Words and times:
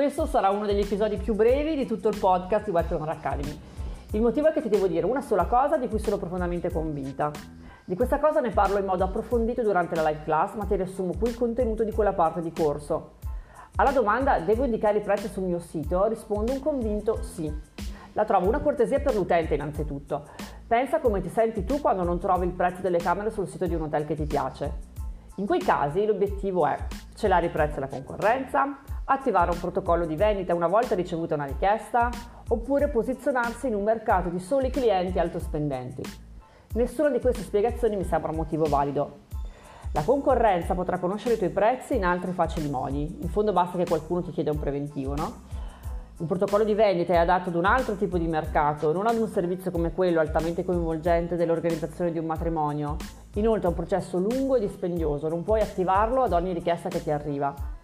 Questo 0.00 0.24
sarà 0.24 0.48
uno 0.48 0.64
degli 0.64 0.80
episodi 0.80 1.18
più 1.18 1.34
brevi 1.34 1.76
di 1.76 1.84
tutto 1.84 2.08
il 2.08 2.18
podcast 2.18 2.64
di 2.64 2.70
Webpreneur 2.70 3.10
Academy. 3.10 3.60
Il 4.12 4.22
motivo 4.22 4.48
è 4.48 4.52
che 4.52 4.62
ti 4.62 4.70
devo 4.70 4.86
dire 4.86 5.04
una 5.04 5.20
sola 5.20 5.44
cosa 5.44 5.76
di 5.76 5.88
cui 5.88 5.98
sono 5.98 6.16
profondamente 6.16 6.72
convinta. 6.72 7.30
Di 7.84 7.94
questa 7.96 8.18
cosa 8.18 8.40
ne 8.40 8.48
parlo 8.48 8.78
in 8.78 8.86
modo 8.86 9.04
approfondito 9.04 9.60
durante 9.60 9.94
la 9.94 10.08
live 10.08 10.22
class, 10.24 10.54
ma 10.54 10.64
ti 10.64 10.74
riassumo 10.74 11.12
qui 11.18 11.28
il 11.28 11.36
contenuto 11.36 11.84
di 11.84 11.92
quella 11.92 12.14
parte 12.14 12.40
di 12.40 12.50
corso. 12.50 13.16
Alla 13.76 13.92
domanda 13.92 14.38
devo 14.38 14.64
indicare 14.64 14.96
i 14.96 15.02
prezzi 15.02 15.28
sul 15.28 15.42
mio 15.42 15.58
sito 15.58 16.06
rispondo 16.06 16.50
un 16.50 16.60
convinto 16.60 17.22
sì. 17.22 17.54
La 18.14 18.24
trovo 18.24 18.48
una 18.48 18.60
cortesia 18.60 19.00
per 19.00 19.14
l'utente 19.14 19.52
innanzitutto. 19.52 20.28
Pensa 20.66 21.00
come 21.00 21.20
ti 21.20 21.28
senti 21.28 21.62
tu 21.64 21.78
quando 21.78 22.04
non 22.04 22.18
trovi 22.18 22.46
il 22.46 22.52
prezzo 22.52 22.80
delle 22.80 22.96
camere 22.96 23.30
sul 23.30 23.46
sito 23.46 23.66
di 23.66 23.74
un 23.74 23.82
hotel 23.82 24.06
che 24.06 24.14
ti 24.14 24.24
piace. 24.24 24.72
In 25.34 25.44
quei 25.44 25.60
casi 25.60 26.06
l'obiettivo 26.06 26.66
è 26.66 26.78
celare 27.14 27.46
i 27.46 27.50
prezzi 27.50 27.76
alla 27.76 27.88
concorrenza, 27.88 28.78
attivare 29.12 29.50
un 29.50 29.58
protocollo 29.58 30.06
di 30.06 30.14
vendita 30.14 30.54
una 30.54 30.68
volta 30.68 30.94
ricevuta 30.94 31.34
una 31.34 31.44
richiesta, 31.44 32.10
oppure 32.48 32.88
posizionarsi 32.88 33.66
in 33.66 33.74
un 33.74 33.82
mercato 33.82 34.28
di 34.28 34.38
soli 34.38 34.70
clienti 34.70 35.18
altospendenti. 35.18 36.02
Nessuna 36.74 37.10
di 37.10 37.20
queste 37.20 37.42
spiegazioni 37.42 37.96
mi 37.96 38.04
sembra 38.04 38.30
un 38.30 38.36
motivo 38.36 38.66
valido. 38.66 39.28
La 39.92 40.02
concorrenza 40.04 40.74
potrà 40.74 40.98
conoscere 40.98 41.34
i 41.34 41.38
tuoi 41.38 41.50
prezzi 41.50 41.96
in 41.96 42.04
altri 42.04 42.30
facili 42.30 42.70
modi. 42.70 43.18
In 43.20 43.28
fondo 43.28 43.52
basta 43.52 43.76
che 43.76 43.86
qualcuno 43.86 44.22
ti 44.22 44.30
chieda 44.30 44.52
un 44.52 44.60
preventivo, 44.60 45.16
no? 45.16 45.48
Un 46.18 46.26
protocollo 46.26 46.62
di 46.62 46.74
vendita 46.74 47.14
è 47.14 47.16
adatto 47.16 47.48
ad 47.48 47.56
un 47.56 47.64
altro 47.64 47.96
tipo 47.96 48.16
di 48.16 48.28
mercato, 48.28 48.92
non 48.92 49.08
ad 49.08 49.16
un 49.16 49.26
servizio 49.26 49.72
come 49.72 49.92
quello 49.92 50.20
altamente 50.20 50.64
coinvolgente 50.64 51.34
dell'organizzazione 51.34 52.12
di 52.12 52.18
un 52.18 52.26
matrimonio. 52.26 52.96
Inoltre 53.34 53.66
è 53.66 53.70
un 53.70 53.74
processo 53.74 54.18
lungo 54.18 54.54
e 54.54 54.60
dispendioso, 54.60 55.28
non 55.28 55.42
puoi 55.42 55.62
attivarlo 55.62 56.22
ad 56.22 56.32
ogni 56.32 56.52
richiesta 56.52 56.88
che 56.88 57.02
ti 57.02 57.10
arriva. 57.10 57.78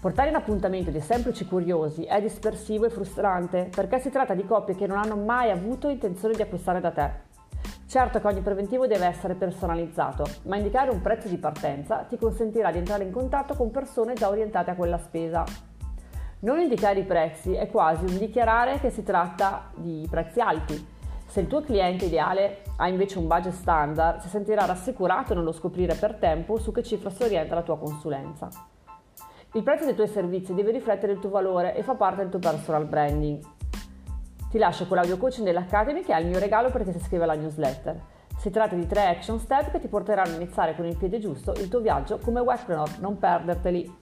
Portare 0.00 0.30
in 0.30 0.34
appuntamento 0.34 0.90
dei 0.90 1.02
semplici 1.02 1.44
curiosi 1.44 2.04
è 2.04 2.22
dispersivo 2.22 2.86
e 2.86 2.90
frustrante 2.90 3.68
perché 3.70 3.98
si 3.98 4.08
tratta 4.08 4.32
di 4.32 4.46
coppie 4.46 4.74
che 4.74 4.86
non 4.86 4.96
hanno 4.96 5.14
mai 5.14 5.50
avuto 5.50 5.90
intenzione 5.90 6.32
di 6.34 6.40
acquistare 6.40 6.80
da 6.80 6.90
te. 6.90 7.10
Certo 7.86 8.18
che 8.18 8.26
ogni 8.26 8.40
preventivo 8.40 8.86
deve 8.86 9.04
essere 9.04 9.34
personalizzato, 9.34 10.24
ma 10.44 10.56
indicare 10.56 10.88
un 10.88 11.02
prezzo 11.02 11.28
di 11.28 11.36
partenza 11.36 12.04
ti 12.08 12.16
consentirà 12.16 12.70
di 12.70 12.78
entrare 12.78 13.04
in 13.04 13.12
contatto 13.12 13.54
con 13.54 13.70
persone 13.70 14.14
già 14.14 14.30
orientate 14.30 14.70
a 14.70 14.74
quella 14.74 14.96
spesa. 14.96 15.44
Non 16.40 16.60
indicare 16.60 17.00
i 17.00 17.04
prezzi 17.04 17.52
è 17.52 17.68
quasi 17.68 18.06
un 18.06 18.16
dichiarare 18.16 18.80
che 18.80 18.88
si 18.88 19.02
tratta 19.02 19.70
di 19.74 20.06
prezzi 20.08 20.40
alti. 20.40 20.82
Se 21.26 21.40
il 21.40 21.46
tuo 21.46 21.60
cliente 21.60 22.06
ideale 22.06 22.62
ha 22.76 22.88
invece 22.88 23.18
un 23.18 23.26
budget 23.26 23.52
standard, 23.52 24.20
si 24.20 24.30
sentirà 24.30 24.64
rassicurato 24.64 25.34
nello 25.34 25.52
scoprire 25.52 25.94
per 25.94 26.14
tempo 26.14 26.58
su 26.58 26.72
che 26.72 26.82
cifra 26.82 27.10
si 27.10 27.22
orienta 27.22 27.54
la 27.54 27.62
tua 27.62 27.76
consulenza. 27.76 28.48
Il 29.54 29.64
prezzo 29.64 29.84
dei 29.84 29.96
tuoi 29.96 30.06
servizi 30.06 30.54
deve 30.54 30.70
riflettere 30.70 31.10
il 31.10 31.18
tuo 31.18 31.28
valore 31.28 31.74
e 31.74 31.82
fa 31.82 31.96
parte 31.96 32.18
del 32.18 32.28
tuo 32.28 32.38
personal 32.38 32.86
branding. 32.86 33.40
Ti 34.48 34.58
lascio 34.58 34.86
con 34.86 34.96
l'audio 34.96 35.16
coaching 35.16 35.44
dell'Academy 35.44 36.02
che 36.02 36.14
è 36.14 36.20
il 36.20 36.28
mio 36.28 36.38
regalo 36.38 36.70
perché 36.70 36.92
si 36.92 36.98
iscrive 36.98 37.24
alla 37.24 37.34
newsletter. 37.34 38.00
Si 38.36 38.50
tratta 38.50 38.76
di 38.76 38.86
tre 38.86 39.08
action 39.08 39.40
step 39.40 39.72
che 39.72 39.80
ti 39.80 39.88
porteranno 39.88 40.34
a 40.34 40.36
iniziare 40.36 40.76
con 40.76 40.86
il 40.86 40.96
piede 40.96 41.18
giusto 41.18 41.52
il 41.54 41.68
tuo 41.68 41.80
viaggio 41.80 42.18
come 42.18 42.38
webpreneur, 42.38 43.00
non 43.00 43.18
perderteli. 43.18 43.92